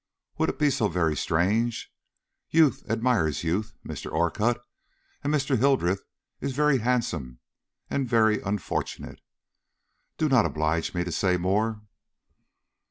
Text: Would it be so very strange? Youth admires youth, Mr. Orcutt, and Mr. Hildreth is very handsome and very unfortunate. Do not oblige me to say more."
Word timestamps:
Would 0.39 0.49
it 0.49 0.57
be 0.57 0.71
so 0.71 0.87
very 0.87 1.15
strange? 1.15 1.93
Youth 2.49 2.83
admires 2.89 3.43
youth, 3.43 3.75
Mr. 3.87 4.11
Orcutt, 4.11 4.59
and 5.23 5.31
Mr. 5.31 5.59
Hildreth 5.59 6.01
is 6.39 6.53
very 6.53 6.79
handsome 6.79 7.37
and 7.87 8.09
very 8.09 8.41
unfortunate. 8.41 9.21
Do 10.17 10.27
not 10.27 10.47
oblige 10.47 10.95
me 10.95 11.03
to 11.03 11.11
say 11.11 11.37
more." 11.37 11.83